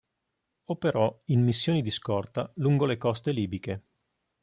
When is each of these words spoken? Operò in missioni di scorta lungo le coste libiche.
Operò 0.63 1.21
in 1.25 1.43
missioni 1.43 1.83
di 1.83 1.91
scorta 1.91 2.51
lungo 2.55 2.87
le 2.87 2.97
coste 2.97 3.31
libiche. 3.31 3.83